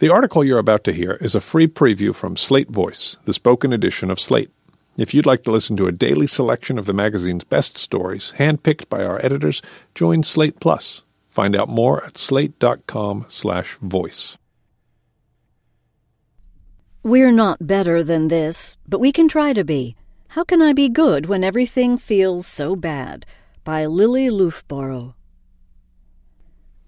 The 0.00 0.12
article 0.12 0.44
you're 0.44 0.60
about 0.60 0.84
to 0.84 0.92
hear 0.92 1.14
is 1.14 1.34
a 1.34 1.40
free 1.40 1.66
preview 1.66 2.14
from 2.14 2.36
Slate 2.36 2.70
Voice, 2.70 3.16
the 3.24 3.32
spoken 3.32 3.72
edition 3.72 4.12
of 4.12 4.20
Slate. 4.20 4.52
If 4.96 5.12
you'd 5.12 5.26
like 5.26 5.42
to 5.42 5.50
listen 5.50 5.76
to 5.76 5.88
a 5.88 5.92
daily 5.92 6.28
selection 6.28 6.78
of 6.78 6.86
the 6.86 6.92
magazine's 6.92 7.42
best 7.42 7.76
stories, 7.76 8.32
handpicked 8.38 8.88
by 8.88 9.04
our 9.04 9.20
editors, 9.24 9.60
join 9.96 10.22
Slate 10.22 10.60
Plus. 10.60 11.02
Find 11.28 11.56
out 11.56 11.68
more 11.68 12.04
at 12.04 12.16
slate.com/voice. 12.16 14.38
We're 17.02 17.32
not 17.32 17.66
better 17.66 18.04
than 18.04 18.28
this, 18.28 18.76
but 18.86 19.00
we 19.00 19.10
can 19.10 19.26
try 19.26 19.52
to 19.52 19.64
be. 19.64 19.96
How 20.30 20.44
can 20.44 20.62
I 20.62 20.74
be 20.74 20.88
good 20.88 21.26
when 21.26 21.42
everything 21.42 21.98
feels 21.98 22.46
so 22.46 22.76
bad? 22.76 23.26
By 23.64 23.86
Lili 23.86 24.30
Loofbourow. 24.30 25.14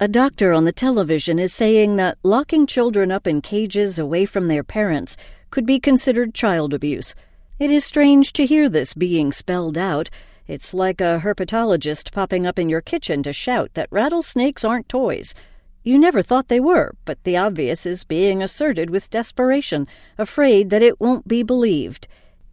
A 0.03 0.09
doctor 0.09 0.55
on 0.55 0.65
the 0.65 0.73
television 0.73 1.39
is 1.39 1.53
saying 1.53 1.97
that 1.97 2.17
locking 2.23 2.67
children 2.67 3.13
up 3.13 3.27
in 3.27 3.43
cages 3.43 3.99
away 3.99 4.25
from 4.25 4.49
their 4.49 4.65
parents 4.65 5.15
could 5.51 5.67
be 5.67 5.79
considered 5.79 6.33
child 6.33 6.73
abuse. 6.73 7.15
It 7.59 7.71
is 7.71 7.85
strange 7.85 8.33
to 8.33 8.47
hear 8.47 8.71
this 8.71 8.95
being 8.95 9.31
spelled 9.31 9.77
out. 9.77 10.09
It's 10.47 10.73
like 10.73 11.03
a 11.03 11.21
herpetologist 11.23 12.13
popping 12.13 12.47
up 12.47 12.59
in 12.59 12.71
your 12.71 12.81
kitchen 12.81 13.23
to 13.25 13.35
shout 13.35 13.75
that 13.75 13.89
rattlesnakes 13.91 14.65
aren't 14.65 14.89
toys. 14.89 15.35
You 15.83 15.99
never 15.99 16.23
thought 16.23 16.49
they 16.49 16.61
were, 16.61 16.95
but 17.05 17.23
the 17.25 17.37
obvious 17.37 17.85
is 17.85 18.05
being 18.05 18.43
asserted 18.43 18.89
with 18.89 19.11
desperation, 19.11 19.87
afraid 20.17 20.71
that 20.71 20.81
it 20.81 20.99
won't 20.99 21.29
be 21.29 21.43
believed. 21.43 22.09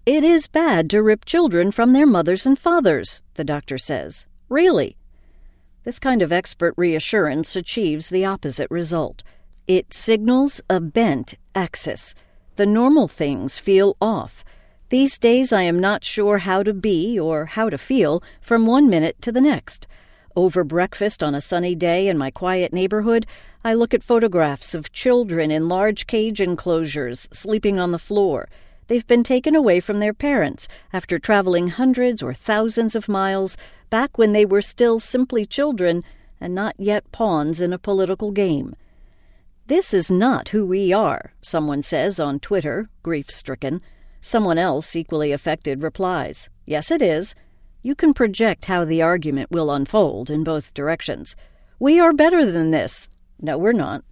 It 0.05 0.25
is 0.25 0.49
bad 0.49 0.89
to 0.89 1.01
rip 1.01 1.23
children 1.23 1.71
from 1.71 1.93
their 1.93 2.05
mothers 2.05 2.45
and 2.45 2.59
fathers, 2.59 3.21
the 3.35 3.45
doctor 3.45 3.77
says. 3.77 4.25
Really? 4.49 4.97
This 5.87 5.99
kind 5.99 6.21
of 6.21 6.33
expert 6.33 6.73
reassurance 6.75 7.55
achieves 7.55 8.09
the 8.09 8.25
opposite 8.25 8.69
result. 8.69 9.23
It 9.67 9.93
signals 9.93 10.59
a 10.69 10.81
bent 10.81 11.35
axis. 11.55 12.13
The 12.57 12.65
normal 12.65 13.07
things 13.07 13.57
feel 13.57 13.95
off. 14.01 14.43
These 14.89 15.17
days 15.17 15.53
I 15.53 15.61
am 15.61 15.79
not 15.79 16.03
sure 16.03 16.39
how 16.39 16.61
to 16.61 16.73
be 16.73 17.17
or 17.17 17.45
how 17.45 17.69
to 17.69 17.77
feel 17.77 18.21
from 18.41 18.65
one 18.65 18.89
minute 18.89 19.21
to 19.21 19.31
the 19.31 19.39
next. 19.39 19.87
Over 20.35 20.65
breakfast 20.65 21.23
on 21.23 21.33
a 21.33 21.39
sunny 21.39 21.73
day 21.73 22.09
in 22.09 22.17
my 22.17 22.31
quiet 22.31 22.73
neighborhood, 22.73 23.25
I 23.63 23.73
look 23.73 23.93
at 23.93 24.03
photographs 24.03 24.75
of 24.75 24.91
children 24.91 25.51
in 25.51 25.69
large 25.69 26.05
cage 26.05 26.41
enclosures 26.41 27.29
sleeping 27.31 27.79
on 27.79 27.91
the 27.91 27.97
floor. 27.97 28.49
They've 28.87 29.07
been 29.07 29.23
taken 29.23 29.55
away 29.55 29.79
from 29.79 29.99
their 29.99 30.13
parents 30.13 30.67
after 30.91 31.17
traveling 31.17 31.69
hundreds 31.69 32.21
or 32.21 32.33
thousands 32.33 32.93
of 32.93 33.07
miles 33.07 33.55
back 33.89 34.17
when 34.17 34.33
they 34.33 34.45
were 34.45 34.61
still 34.61 34.99
simply 34.99 35.45
children 35.45 36.03
and 36.39 36.53
not 36.53 36.75
yet 36.77 37.11
pawns 37.11 37.61
in 37.61 37.73
a 37.73 37.79
political 37.79 38.31
game. 38.31 38.75
This 39.67 39.93
is 39.93 40.09
not 40.09 40.49
who 40.49 40.65
we 40.65 40.93
are, 40.93 41.33
someone 41.41 41.81
says 41.81 42.19
on 42.19 42.39
Twitter, 42.39 42.89
grief 43.03 43.29
stricken. 43.29 43.81
Someone 44.21 44.57
else, 44.57 44.95
equally 44.95 45.31
affected, 45.31 45.83
replies, 45.83 46.49
Yes, 46.65 46.91
it 46.91 47.01
is. 47.01 47.35
You 47.81 47.95
can 47.95 48.13
project 48.13 48.65
how 48.65 48.85
the 48.85 49.01
argument 49.01 49.51
will 49.51 49.71
unfold 49.71 50.29
in 50.29 50.43
both 50.43 50.73
directions. 50.73 51.35
We 51.79 51.99
are 51.99 52.13
better 52.13 52.49
than 52.49 52.71
this. 52.71 53.09
No, 53.39 53.57
we're 53.57 53.71
not. 53.71 54.03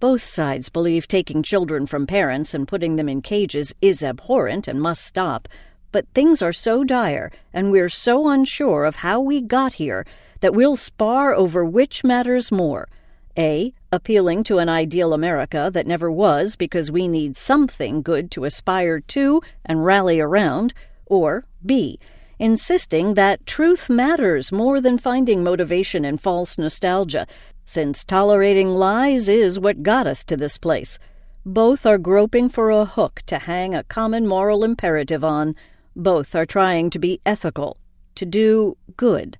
Both 0.00 0.22
sides 0.22 0.68
believe 0.68 1.08
taking 1.08 1.42
children 1.42 1.86
from 1.86 2.06
parents 2.06 2.54
and 2.54 2.68
putting 2.68 2.96
them 2.96 3.08
in 3.08 3.22
cages 3.22 3.74
is 3.80 4.02
abhorrent 4.02 4.68
and 4.68 4.80
must 4.80 5.04
stop. 5.04 5.48
But 5.90 6.06
things 6.14 6.42
are 6.42 6.52
so 6.52 6.84
dire, 6.84 7.30
and 7.52 7.72
we're 7.72 7.88
so 7.88 8.28
unsure 8.28 8.84
of 8.84 8.96
how 8.96 9.20
we 9.20 9.40
got 9.40 9.74
here, 9.74 10.04
that 10.40 10.54
we'll 10.54 10.76
spar 10.76 11.34
over 11.34 11.64
which 11.64 12.04
matters 12.04 12.52
more. 12.52 12.88
A. 13.38 13.72
Appealing 13.90 14.44
to 14.44 14.58
an 14.58 14.68
ideal 14.68 15.12
America 15.12 15.70
that 15.72 15.86
never 15.86 16.10
was 16.10 16.56
because 16.56 16.90
we 16.90 17.08
need 17.08 17.36
something 17.36 18.02
good 18.02 18.30
to 18.32 18.44
aspire 18.44 19.00
to 19.00 19.40
and 19.64 19.84
rally 19.84 20.20
around. 20.20 20.74
Or 21.06 21.46
B. 21.64 21.98
Insisting 22.38 23.14
that 23.14 23.46
truth 23.46 23.88
matters 23.88 24.52
more 24.52 24.80
than 24.80 24.98
finding 24.98 25.42
motivation 25.42 26.04
in 26.04 26.18
false 26.18 26.58
nostalgia, 26.58 27.26
since 27.64 28.04
tolerating 28.04 28.70
lies 28.74 29.28
is 29.28 29.58
what 29.58 29.82
got 29.82 30.06
us 30.06 30.24
to 30.24 30.36
this 30.36 30.58
place. 30.58 30.98
Both 31.46 31.86
are 31.86 31.98
groping 31.98 32.48
for 32.48 32.70
a 32.70 32.84
hook 32.84 33.22
to 33.26 33.38
hang 33.38 33.74
a 33.74 33.84
common 33.84 34.26
moral 34.26 34.64
imperative 34.64 35.24
on. 35.24 35.56
Both 35.98 36.36
are 36.36 36.46
trying 36.46 36.90
to 36.90 36.98
be 37.00 37.20
ethical, 37.26 37.76
to 38.14 38.24
do 38.24 38.76
good. 38.96 39.36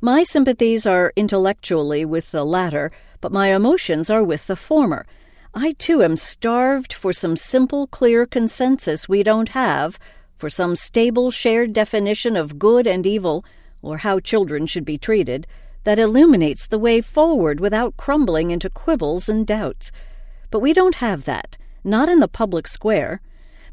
My 0.00 0.24
sympathies 0.24 0.86
are 0.86 1.12
intellectually 1.14 2.06
with 2.06 2.30
the 2.30 2.42
latter, 2.42 2.90
but 3.20 3.32
my 3.32 3.54
emotions 3.54 4.08
are 4.08 4.24
with 4.24 4.46
the 4.46 4.56
former. 4.56 5.04
I 5.52 5.72
too 5.72 6.02
am 6.02 6.16
starved 6.16 6.94
for 6.94 7.12
some 7.12 7.36
simple, 7.36 7.86
clear 7.86 8.24
consensus 8.24 9.10
we 9.10 9.22
don't 9.22 9.50
have, 9.50 9.98
for 10.38 10.48
some 10.48 10.74
stable, 10.74 11.30
shared 11.30 11.74
definition 11.74 12.34
of 12.34 12.58
good 12.58 12.86
and 12.86 13.06
evil, 13.06 13.44
or 13.82 13.98
how 13.98 14.20
children 14.20 14.64
should 14.64 14.86
be 14.86 14.96
treated 14.96 15.46
that 15.84 15.98
illuminates 15.98 16.66
the 16.66 16.78
way 16.78 17.02
forward 17.02 17.60
without 17.60 17.98
crumbling 17.98 18.50
into 18.50 18.70
quibbles 18.70 19.28
and 19.28 19.46
doubts. 19.46 19.92
But 20.50 20.60
we 20.60 20.72
don't 20.72 20.94
have 20.94 21.24
that, 21.24 21.58
not 21.84 22.08
in 22.08 22.20
the 22.20 22.26
public 22.26 22.66
square. 22.66 23.20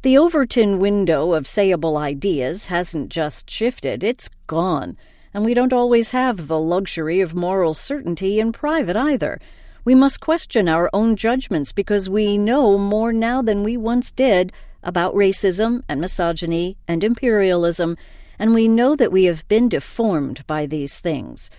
The 0.03 0.17
Overton 0.17 0.79
window 0.79 1.33
of 1.33 1.43
sayable 1.43 1.95
ideas 1.95 2.67
hasn't 2.67 3.09
just 3.09 3.47
shifted, 3.47 4.03
it's 4.03 4.31
gone, 4.47 4.97
and 5.31 5.45
we 5.45 5.53
don't 5.53 5.71
always 5.71 6.09
have 6.09 6.47
the 6.47 6.57
luxury 6.57 7.21
of 7.21 7.35
moral 7.35 7.75
certainty 7.75 8.39
in 8.39 8.51
private 8.51 8.95
either. 8.95 9.39
We 9.85 9.93
must 9.93 10.19
question 10.19 10.67
our 10.67 10.89
own 10.91 11.15
judgments 11.15 11.71
because 11.71 12.09
we 12.09 12.35
know 12.39 12.79
more 12.79 13.13
now 13.13 13.43
than 13.43 13.63
we 13.63 13.77
once 13.77 14.11
did 14.11 14.51
about 14.81 15.13
racism 15.13 15.83
and 15.87 16.01
misogyny 16.01 16.77
and 16.87 17.03
imperialism, 17.03 17.95
and 18.39 18.55
we 18.55 18.67
know 18.67 18.95
that 18.95 19.11
we 19.11 19.25
have 19.25 19.47
been 19.49 19.69
deformed 19.69 20.47
by 20.47 20.65
these 20.65 20.99
things. 20.99 21.51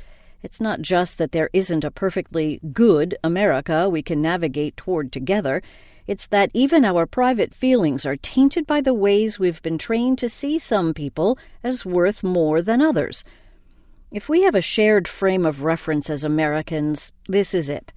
It's 0.43 0.61
not 0.61 0.83
just 0.83 1.17
that 1.19 1.31
there 1.31 1.51
isn't 1.53 1.85
a 1.85 1.93
perfectly 1.93 2.59
good 2.73 3.17
America 3.23 3.89
we 3.89 4.03
can 4.03 4.21
navigate 4.21 4.77
toward 4.77 5.13
together. 5.13 5.63
It's 6.13 6.27
that 6.27 6.51
even 6.53 6.85
our 6.85 7.07
private 7.07 7.55
feelings 7.55 8.05
are 8.05 8.17
tainted 8.19 8.67
by 8.67 8.83
the 8.83 8.93
ways 8.93 9.39
we've 9.39 9.63
been 9.63 9.79
trained 9.79 10.19
to 10.19 10.29
see 10.29 10.59
some 10.59 10.93
people 10.93 11.39
as 11.65 11.87
worth 11.87 12.23
more 12.23 12.61
than 12.61 12.83
others. 12.83 13.25
If 14.11 14.29
we 14.29 14.43
have 14.43 14.55
a 14.55 14.61
shared 14.61 15.09
frame 15.09 15.47
of 15.47 15.63
reference 15.63 16.11
as 16.11 16.23
Americans, 16.23 17.15
this 17.29 17.55
is 17.55 17.71
it. 17.71 17.95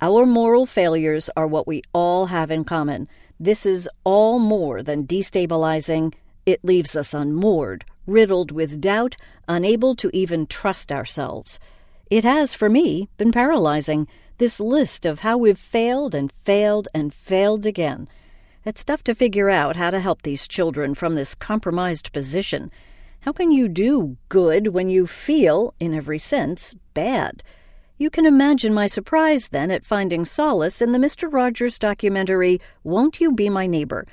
Our 0.00 0.26
moral 0.26 0.64
failures 0.64 1.28
are 1.36 1.48
what 1.48 1.66
we 1.66 1.82
all 1.92 2.26
have 2.26 2.52
in 2.52 2.62
common. 2.62 3.08
This 3.40 3.66
is 3.66 3.90
all 4.04 4.38
more 4.38 4.80
than 4.80 5.04
destabilizing. 5.04 6.14
It 6.46 6.64
leaves 6.64 6.94
us 6.94 7.14
unmoored, 7.14 7.84
riddled 8.06 8.52
with 8.52 8.80
doubt, 8.80 9.16
unable 9.48 9.96
to 9.96 10.16
even 10.16 10.46
trust 10.46 10.92
ourselves. 10.92 11.58
It 12.10 12.22
has, 12.22 12.54
for 12.54 12.68
me, 12.68 13.08
been 13.16 13.32
paralyzing, 13.32 14.06
this 14.38 14.60
list 14.60 15.06
of 15.06 15.20
how 15.20 15.38
we've 15.38 15.58
failed 15.58 16.14
and 16.14 16.32
failed 16.44 16.88
and 16.94 17.12
failed 17.12 17.66
again. 17.66 18.08
It's 18.64 18.84
tough 18.84 19.04
to 19.04 19.14
figure 19.14 19.48
out 19.48 19.76
how 19.76 19.90
to 19.90 20.00
help 20.00 20.22
these 20.22 20.48
children 20.48 20.94
from 20.94 21.14
this 21.14 21.34
compromised 21.34 22.12
position. 22.12 22.70
How 23.20 23.32
can 23.32 23.50
you 23.50 23.68
do 23.68 24.16
good 24.28 24.68
when 24.68 24.88
you 24.88 25.06
feel, 25.06 25.74
in 25.80 25.94
every 25.94 26.18
sense, 26.18 26.74
bad? 26.94 27.42
You 27.98 28.10
can 28.10 28.26
imagine 28.26 28.74
my 28.74 28.86
surprise 28.86 29.48
then 29.48 29.70
at 29.70 29.84
finding 29.84 30.24
solace 30.24 30.82
in 30.82 30.92
the 30.92 30.98
Mr. 30.98 31.32
Rogers 31.32 31.78
documentary, 31.78 32.60
Won't 32.84 33.20
You 33.20 33.32
Be 33.32 33.48
My 33.48 33.66
Neighbor? 33.66 34.06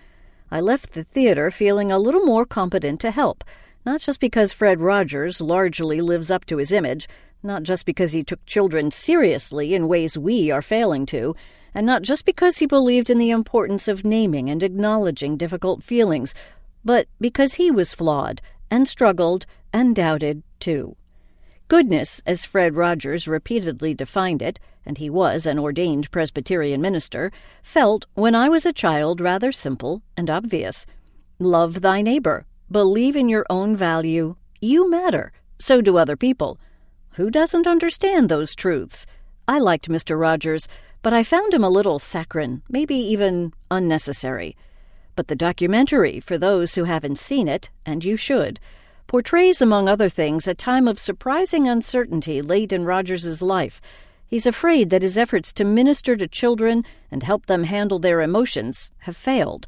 I 0.49 0.61
left 0.61 0.93
the 0.93 1.03
theater 1.03 1.51
feeling 1.51 1.91
a 1.91 1.99
little 1.99 2.23
more 2.23 2.45
competent 2.45 3.01
to 3.01 3.11
help, 3.11 3.43
not 3.85 4.01
just 4.01 4.19
because 4.19 4.53
Fred 4.53 4.79
Rogers 4.79 5.41
largely 5.41 6.01
lives 6.01 6.31
up 6.31 6.45
to 6.45 6.57
his 6.57 6.71
image, 6.71 7.07
not 7.43 7.63
just 7.63 7.85
because 7.85 8.13
he 8.13 8.23
took 8.23 8.45
children 8.45 8.91
seriously 8.91 9.73
in 9.73 9.87
ways 9.87 10.17
we 10.17 10.49
are 10.51 10.61
failing 10.61 11.05
to, 11.07 11.35
and 11.73 11.85
not 11.85 12.01
just 12.01 12.25
because 12.25 12.57
he 12.57 12.65
believed 12.65 13.09
in 13.09 13.17
the 13.17 13.31
importance 13.31 13.87
of 13.87 14.05
naming 14.05 14.49
and 14.49 14.63
acknowledging 14.63 15.35
difficult 15.35 15.83
feelings, 15.83 16.33
but 16.85 17.07
because 17.19 17.55
he 17.55 17.69
was 17.69 17.93
flawed 17.93 18.41
and 18.71 18.87
struggled 18.87 19.45
and 19.73 19.95
doubted 19.95 20.43
too. 20.59 20.95
Goodness, 21.67 22.21
as 22.25 22.45
Fred 22.45 22.75
Rogers 22.75 23.27
repeatedly 23.27 23.93
defined 23.93 24.41
it, 24.41 24.59
and 24.85 24.97
he 24.97 25.09
was 25.09 25.45
an 25.45 25.57
ordained 25.57 26.11
Presbyterian 26.11 26.81
minister, 26.81 27.31
felt 27.63 28.05
when 28.13 28.35
I 28.35 28.49
was 28.49 28.65
a 28.65 28.73
child 28.73 29.19
rather 29.19 29.51
simple 29.51 30.03
and 30.15 30.29
obvious. 30.29 30.85
Love 31.39 31.81
thy 31.81 32.01
neighbor, 32.01 32.45
believe 32.73 33.15
in 33.15 33.29
your 33.29 33.45
own 33.51 33.75
value, 33.75 34.35
you 34.59 34.89
matter, 34.89 35.31
so 35.59 35.79
do 35.79 35.95
other 35.95 36.17
people. 36.17 36.59
Who 37.11 37.29
doesn't 37.29 37.67
understand 37.67 38.27
those 38.27 38.55
truths? 38.55 39.05
I 39.47 39.59
liked 39.59 39.89
Mr. 39.89 40.19
Rogers, 40.19 40.67
but 41.03 41.13
I 41.13 41.21
found 41.21 41.53
him 41.53 41.63
a 41.63 41.69
little 41.69 41.99
saccharine, 41.99 42.63
maybe 42.67 42.95
even 42.95 43.53
unnecessary. 43.69 44.57
But 45.15 45.27
the 45.27 45.35
documentary, 45.35 46.19
for 46.19 46.39
those 46.39 46.73
who 46.73 46.85
haven't 46.85 47.19
seen 47.19 47.47
it, 47.47 47.69
and 47.85 48.03
you 48.03 48.17
should, 48.17 48.59
portrays, 49.05 49.61
among 49.61 49.87
other 49.87 50.09
things, 50.09 50.47
a 50.47 50.55
time 50.55 50.87
of 50.87 50.97
surprising 50.97 51.67
uncertainty 51.67 52.41
late 52.41 52.73
in 52.73 52.85
Rogers's 52.85 53.43
life. 53.43 53.81
He's 54.25 54.47
afraid 54.47 54.89
that 54.89 55.03
his 55.03 55.15
efforts 55.15 55.53
to 55.53 55.63
minister 55.63 56.15
to 56.15 56.27
children 56.27 56.83
and 57.11 57.21
help 57.21 57.45
them 57.45 57.65
handle 57.65 57.99
their 57.99 58.21
emotions 58.21 58.91
have 59.01 59.15
failed. 59.15 59.67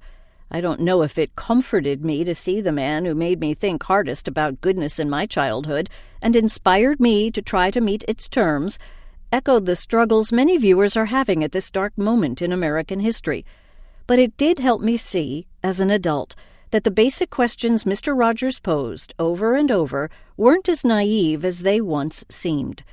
I 0.52 0.62
don't 0.62 0.82
know 0.82 1.02
if 1.02 1.18
it 1.18 1.36
comforted 1.36 2.06
me 2.06 2.24
to 2.24 2.36
see 2.36 2.62
the 2.62 2.72
man 2.72 3.06
who 3.06 3.16
made 3.16 3.40
me 3.40 3.54
think 3.54 3.84
hardest 3.84 4.28
about 4.28 4.62
goodness 4.62 5.00
in 5.00 5.10
my 5.10 5.26
childhood 5.26 5.90
and 6.22 6.36
inspired 6.36 7.00
me 7.00 7.32
to 7.32 7.42
try 7.42 7.72
to 7.72 7.82
meet 7.82 8.04
its 8.08 8.28
terms 8.28 8.80
echoed 9.32 9.66
the 9.66 9.76
struggles 9.76 10.32
many 10.32 10.58
viewers 10.58 10.96
are 10.96 11.08
having 11.08 11.44
at 11.44 11.52
this 11.52 11.70
dark 11.70 11.98
moment 11.98 12.42
in 12.42 12.54
American 12.54 13.02
history. 13.02 13.46
But 14.08 14.20
it 14.20 14.38
did 14.38 14.60
help 14.60 14.82
me 14.82 14.98
see, 14.98 15.48
as 15.62 15.80
an 15.80 15.90
adult, 15.90 16.36
that 16.72 16.84
the 16.84 16.92
basic 16.92 17.30
questions 17.32 17.84
Mr. 17.84 18.18
Rogers 18.18 18.60
posed 18.60 19.14
over 19.20 19.56
and 19.56 19.72
over 19.72 20.10
weren't 20.38 20.70
as 20.70 20.86
naive 20.86 21.44
as 21.44 21.64
they 21.64 21.82
once 21.82 22.24
seemed. 22.30 22.84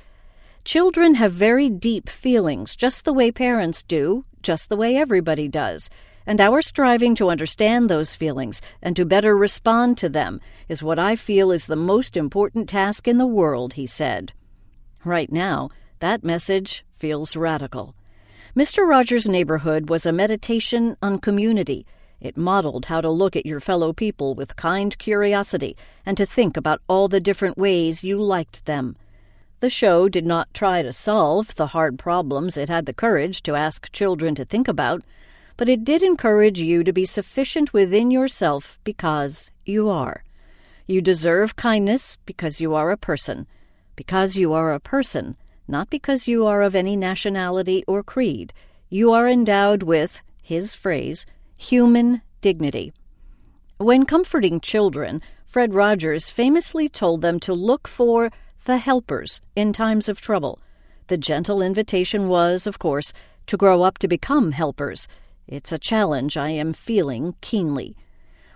Children 0.65 1.15
have 1.15 1.31
very 1.31 1.69
deep 1.69 2.09
feelings, 2.09 2.75
just 2.75 3.05
the 3.05 3.13
way 3.13 3.31
parents 3.31 3.83
do, 3.83 4.25
just 4.41 4.69
the 4.69 4.77
way 4.77 4.95
everybody 4.95 5.47
does. 5.47 5.89
And 6.25 6.39
our 6.39 6.61
striving 6.61 7.15
to 7.15 7.29
understand 7.29 7.89
those 7.89 8.15
feelings 8.15 8.61
and 8.81 8.95
to 8.95 9.05
better 9.05 9.35
respond 9.35 9.97
to 9.97 10.09
them 10.09 10.39
is 10.69 10.81
what 10.81 10.99
I 10.99 11.15
feel 11.15 11.51
is 11.51 11.65
the 11.65 11.75
most 11.75 12.15
important 12.15 12.69
task 12.69 13.07
in 13.07 13.17
the 13.17 13.27
world, 13.27 13.73
he 13.73 13.85
said. 13.85 14.33
Right 15.03 15.31
now, 15.31 15.69
that 15.99 16.23
message 16.23 16.85
feels 16.93 17.35
radical. 17.35 17.95
Mr. 18.55 18.87
Rogers' 18.87 19.27
neighborhood 19.27 19.89
was 19.89 20.05
a 20.05 20.13
meditation 20.13 20.95
on 21.01 21.17
community. 21.19 21.85
It 22.21 22.37
modeled 22.37 22.85
how 22.85 23.01
to 23.01 23.09
look 23.09 23.35
at 23.35 23.45
your 23.45 23.59
fellow 23.59 23.91
people 23.91 24.33
with 24.33 24.55
kind 24.55 24.97
curiosity 24.97 25.75
and 26.05 26.15
to 26.15 26.25
think 26.25 26.55
about 26.55 26.81
all 26.87 27.09
the 27.09 27.19
different 27.19 27.57
ways 27.57 28.03
you 28.03 28.21
liked 28.21 28.65
them. 28.65 28.95
The 29.59 29.69
show 29.69 30.07
did 30.07 30.25
not 30.25 30.53
try 30.53 30.81
to 30.81 30.93
solve 30.93 31.55
the 31.55 31.67
hard 31.67 31.97
problems 31.97 32.55
it 32.55 32.69
had 32.69 32.85
the 32.85 32.93
courage 32.93 33.43
to 33.43 33.55
ask 33.55 33.91
children 33.91 34.35
to 34.35 34.45
think 34.45 34.67
about, 34.67 35.03
but 35.57 35.69
it 35.69 35.83
did 35.83 36.01
encourage 36.01 36.59
you 36.59 36.83
to 36.83 36.93
be 36.93 37.05
sufficient 37.05 37.73
within 37.73 38.11
yourself 38.11 38.77
because 38.83 39.51
you 39.65 39.89
are. 39.89 40.23
You 40.85 41.01
deserve 41.01 41.55
kindness 41.55 42.17
because 42.25 42.59
you 42.59 42.73
are 42.73 42.91
a 42.91 42.97
person, 42.97 43.47
because 43.95 44.35
you 44.35 44.53
are 44.53 44.73
a 44.73 44.79
person, 44.79 45.37
not 45.67 45.89
because 45.89 46.27
you 46.27 46.45
are 46.45 46.61
of 46.61 46.75
any 46.75 46.95
nationality 46.95 47.83
or 47.87 48.03
creed. 48.03 48.51
You 48.89 49.11
are 49.11 49.27
endowed 49.27 49.83
with, 49.83 50.21
his 50.41 50.75
phrase, 50.75 51.25
human 51.55 52.21
dignity. 52.41 52.93
When 53.77 54.05
comforting 54.05 54.59
children, 54.59 55.21
Fred 55.45 55.73
Rogers 55.73 56.29
famously 56.29 56.89
told 56.89 57.21
them 57.21 57.39
to 57.41 57.53
look 57.53 57.87
for 57.87 58.31
the 58.65 58.77
helpers 58.77 59.39
in 59.55 59.73
times 59.73 60.09
of 60.09 60.19
trouble. 60.19 60.59
The 61.07 61.17
gentle 61.17 61.61
invitation 61.61 62.27
was, 62.27 62.65
of 62.65 62.79
course, 62.79 63.13
to 63.47 63.57
grow 63.57 63.83
up 63.83 63.97
to 63.99 64.07
become 64.07 64.51
helpers. 64.51 65.07
It's 65.47 65.73
a 65.73 65.77
challenge 65.77 66.37
I 66.37 66.49
am 66.51 66.71
feeling 66.71 67.35
keenly. 67.41 67.97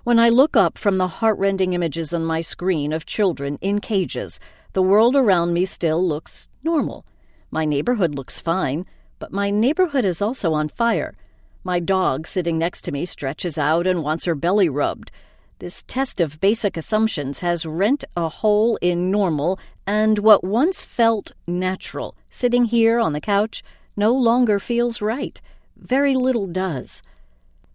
When 0.06 0.19
I 0.19 0.30
look 0.30 0.56
up 0.56 0.78
from 0.78 0.98
the 0.98 1.07
heartrending 1.07 1.74
images 1.74 2.13
on 2.13 2.24
my 2.24 2.39
screen 2.39 2.94
of 2.94 3.06
children 3.06 3.57
in 3.60 3.80
cages, 3.80 4.39
the 4.72 4.81
world 4.81 5.13
around 5.13 5.51
me 5.51 5.66
still 5.66 6.01
looks 6.01 6.48
normal. 6.63 7.06
My 7.51 7.66
neighborhood 7.66 8.16
looks 8.16 8.39
fine, 8.39 8.86
but 9.19 9.34
my 9.34 9.50
neighborhood 9.50 10.06
is 10.06 10.22
also 10.22 10.54
on 10.54 10.69
fire. 10.69 11.13
My 11.62 11.81
dog 11.81 12.25
sitting 12.25 12.57
next 12.57 12.84
to 12.84 12.94
me 12.94 13.06
stretches 13.06 13.57
out 13.57 13.86
and 13.86 14.01
wants 14.01 14.24
her 14.24 14.36
belly 14.36 14.69
rubbed. 14.69 15.12
This 15.60 15.83
test 15.88 16.22
of 16.22 16.40
basic 16.40 16.78
assumptions 16.78 17.42
has 17.42 17.66
rent 17.66 18.06
a 18.16 18.30
hole 18.30 18.78
in 18.81 19.12
normal, 19.12 19.60
and 19.86 20.19
what 20.19 20.42
once 20.42 20.86
felt 20.86 21.33
natural, 21.48 22.16
sitting 22.30 22.63
here 22.63 22.98
on 22.98 23.12
the 23.12 23.19
couch, 23.19 23.62
no 23.98 24.13
longer 24.13 24.57
feels 24.57 25.01
right. 25.01 25.42
Very 25.80 26.16
little 26.16 26.48
does. 26.48 27.02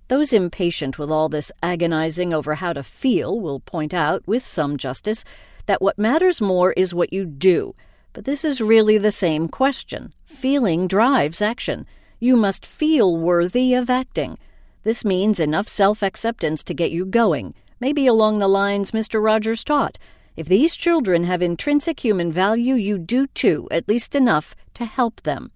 Those 0.09 0.33
impatient 0.33 0.99
with 0.99 1.11
all 1.11 1.29
this 1.29 1.51
agonizing 1.63 2.35
over 2.35 2.57
how 2.57 2.73
to 2.73 2.83
feel 2.83 3.41
will 3.41 3.61
point 3.61 3.95
out, 3.95 4.23
with 4.27 4.47
some 4.47 4.77
justice, 4.77 5.25
that 5.67 5.81
what 5.81 5.99
matters 5.99 6.41
more 6.41 6.73
is 6.73 6.95
what 6.95 7.13
you 7.13 7.25
do. 7.25 7.75
But 8.13 8.25
this 8.25 8.45
is 8.45 8.61
really 8.61 8.99
the 8.99 9.11
same 9.11 9.49
question. 9.49 10.13
Feeling 10.25 10.87
drives 10.87 11.41
action. 11.41 11.87
You 12.21 12.37
must 12.37 12.67
feel 12.67 13.17
worthy 13.17 13.75
of 13.75 13.89
acting. 13.89 14.39
This 14.83 15.05
means 15.05 15.41
enough 15.41 15.69
self 15.69 16.03
acceptance 16.03 16.63
to 16.65 16.75
get 16.75 16.91
you 16.91 17.07
going 17.07 17.55
maybe 17.83 18.07
along 18.07 18.39
the 18.39 18.47
lines 18.47 18.93
Mr. 18.93 19.21
Rogers 19.21 19.65
taught. 19.65 19.99
If 20.37 20.47
these 20.47 20.77
children 20.77 21.25
have 21.25 21.43
intrinsic 21.43 21.99
human 21.99 22.31
value, 22.31 22.77
you 22.77 22.97
do 22.97 23.27
too, 23.27 23.67
at 23.73 23.89
least 23.89 24.15
enough 24.15 24.55
to 24.75 24.85
help 24.85 25.23
them. 25.23 25.51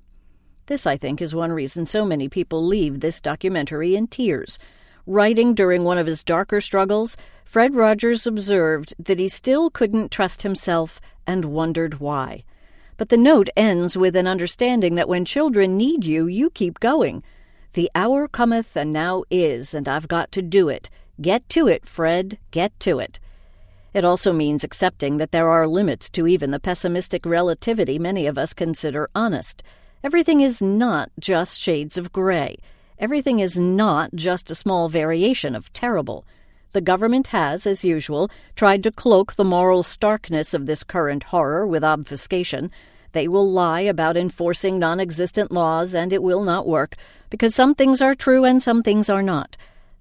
This, 0.66 0.86
I 0.86 0.96
think, 0.96 1.22
is 1.22 1.34
one 1.34 1.52
reason 1.52 1.86
so 1.86 2.04
many 2.04 2.28
people 2.28 2.64
leave 2.64 3.00
this 3.00 3.20
documentary 3.20 3.94
in 3.94 4.08
tears. 4.08 4.58
Writing 5.06 5.54
during 5.54 5.84
one 5.84 5.98
of 5.98 6.06
his 6.06 6.24
darker 6.24 6.60
struggles, 6.60 7.16
Fred 7.44 7.76
Rogers 7.76 8.26
observed 8.26 8.92
that 8.98 9.20
he 9.20 9.28
still 9.28 9.70
couldn't 9.70 10.10
trust 10.10 10.42
himself 10.42 11.00
and 11.26 11.44
wondered 11.44 12.00
why. 12.00 12.42
But 12.96 13.10
the 13.10 13.16
note 13.16 13.48
ends 13.56 13.96
with 13.96 14.16
an 14.16 14.26
understanding 14.26 14.96
that 14.96 15.08
when 15.08 15.24
children 15.24 15.76
need 15.76 16.04
you, 16.04 16.26
you 16.26 16.50
keep 16.50 16.80
going. 16.80 17.22
The 17.74 17.90
hour 17.94 18.26
cometh 18.26 18.76
and 18.76 18.90
now 18.90 19.22
is, 19.30 19.74
and 19.74 19.88
I've 19.88 20.08
got 20.08 20.32
to 20.32 20.42
do 20.42 20.68
it. 20.68 20.90
Get 21.20 21.48
to 21.50 21.68
it, 21.68 21.86
Fred, 21.86 22.38
get 22.50 22.78
to 22.80 22.98
it. 22.98 23.20
It 23.94 24.04
also 24.04 24.32
means 24.32 24.64
accepting 24.64 25.18
that 25.18 25.30
there 25.30 25.48
are 25.48 25.68
limits 25.68 26.10
to 26.10 26.26
even 26.26 26.50
the 26.50 26.58
pessimistic 26.58 27.24
relativity 27.24 27.98
many 27.98 28.26
of 28.26 28.36
us 28.36 28.52
consider 28.52 29.08
honest. 29.14 29.62
Everything 30.04 30.40
is 30.40 30.60
not 30.60 31.10
just 31.18 31.58
shades 31.58 31.96
of 31.96 32.12
gray. 32.12 32.58
Everything 32.98 33.40
is 33.40 33.58
not 33.58 34.14
just 34.14 34.50
a 34.50 34.54
small 34.54 34.88
variation 34.88 35.54
of 35.54 35.72
terrible. 35.72 36.24
The 36.72 36.80
government 36.80 37.28
has, 37.28 37.66
as 37.66 37.84
usual, 37.84 38.30
tried 38.54 38.82
to 38.82 38.92
cloak 38.92 39.34
the 39.34 39.44
moral 39.44 39.82
starkness 39.82 40.52
of 40.52 40.66
this 40.66 40.84
current 40.84 41.24
horror 41.24 41.66
with 41.66 41.82
obfuscation. 41.82 42.70
They 43.12 43.28
will 43.28 43.50
lie 43.50 43.80
about 43.80 44.16
enforcing 44.16 44.78
non 44.78 45.00
existent 45.00 45.50
laws, 45.50 45.94
and 45.94 46.12
it 46.12 46.22
will 46.22 46.44
not 46.44 46.66
work, 46.66 46.96
because 47.30 47.54
some 47.54 47.74
things 47.74 48.02
are 48.02 48.14
true 48.14 48.44
and 48.44 48.62
some 48.62 48.82
things 48.82 49.08
are 49.08 49.22
not. 49.22 49.56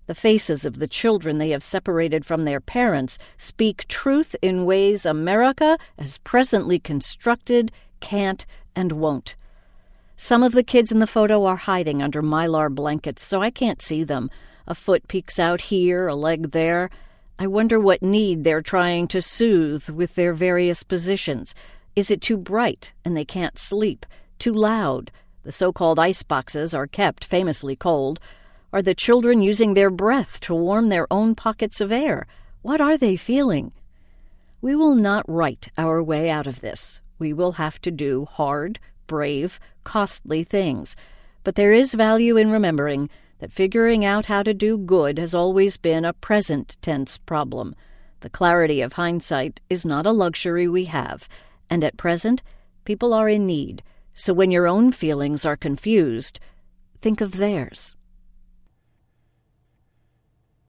The 0.08 0.14
faces 0.14 0.66
of 0.66 0.80
the 0.80 0.88
children 0.88 1.38
they 1.38 1.50
have 1.52 1.64
separated 1.64 2.26
from 2.26 2.44
their 2.44 2.60
parents 2.60 3.18
speak 3.38 3.88
truth 3.88 4.36
in 4.42 4.66
ways 4.66 5.06
America, 5.06 5.78
as 5.98 6.18
presently 6.20 6.78
constructed, 6.78 7.72
can't 8.02 8.46
and 8.76 8.92
won't. 8.92 9.36
Some 10.18 10.44
of 10.44 10.54
the 10.54 10.64
kids 10.64 10.92
in 10.92 11.00
the 11.00 11.08
photo 11.08 11.46
are 11.46 11.58
hiding 11.58 12.02
under 12.02 12.24
mylar 12.24 12.74
blankets, 12.74 13.24
so 13.24 13.42
I 13.42 13.50
can't 13.50 13.82
see 13.82 14.04
them. 14.04 14.30
A 14.66 14.74
foot 14.74 15.08
peeks 15.08 15.39
out 15.39 15.60
here, 15.60 16.08
a 16.08 16.16
leg 16.16 16.51
there. 16.51 16.89
I 17.38 17.48
wonder 17.48 17.80
what 17.80 18.01
need 18.01 18.44
they're 18.44 18.62
trying 18.62 19.10
to 19.10 19.22
soothe 19.22 19.89
with 19.89 20.16
their 20.16 20.32
various 20.32 20.84
positions. 20.84 21.54
Is 21.98 22.10
it 22.10 22.22
too 22.22 22.38
bright 22.38 22.94
and 23.04 23.16
they 23.16 23.25
can't 23.25 23.60
sleep? 23.60 24.06
Too 24.39 24.54
loud? 24.54 25.12
The 25.44 25.51
so 25.51 25.74
called 25.74 26.00
ice 26.00 26.24
boxes 26.24 26.74
are 26.74 26.88
kept 26.88 27.25
famously 27.25 27.75
cold. 27.75 28.20
Are 28.72 28.82
the 28.82 28.96
children 28.96 29.42
using 29.42 29.74
their 29.74 29.89
breath 29.89 30.39
to 30.42 30.56
warm 30.56 30.88
their 30.88 31.08
own 31.12 31.36
pockets 31.36 31.82
of 31.82 31.92
air? 31.92 32.25
What 32.62 32.80
are 32.80 32.98
they 32.98 33.18
feeling? 33.18 33.74
We 34.62 34.75
will 34.75 34.96
not 34.96 35.30
write 35.30 35.70
our 35.78 36.01
way 36.01 36.30
out 36.30 36.48
of 36.48 36.62
this. 36.62 37.01
We 37.20 37.34
will 37.34 37.54
have 37.54 37.82
to 37.82 37.92
do 37.92 38.25
hard, 38.25 38.80
brave, 39.08 39.60
costly 39.84 40.44
things. 40.44 40.96
But 41.44 41.56
there 41.56 41.74
is 41.74 41.94
value 41.94 42.38
in 42.38 42.52
remembering 42.52 43.10
that 43.40 43.52
figuring 43.52 44.06
out 44.06 44.26
how 44.26 44.44
to 44.44 44.54
do 44.54 44.78
good 44.78 45.18
has 45.20 45.36
always 45.36 45.78
been 45.78 46.06
a 46.06 46.14
present 46.14 46.78
tense 46.82 47.18
problem. 47.18 47.76
The 48.22 48.30
clarity 48.30 48.82
of 48.82 48.94
hindsight 48.94 49.62
is 49.70 49.86
not 49.86 50.06
a 50.06 50.12
luxury 50.12 50.68
we 50.68 50.86
have, 50.86 51.28
and 51.70 51.84
at 51.84 51.98
present, 51.98 52.42
people 52.86 53.14
are 53.14 53.30
in 53.30 53.46
need. 53.46 53.84
So 54.14 54.34
when 54.34 54.52
your 54.52 54.68
own 54.68 54.92
feelings 54.92 55.46
are 55.46 55.58
confused, 55.58 56.40
think 57.02 57.22
of 57.22 57.34
theirs. 57.34 57.96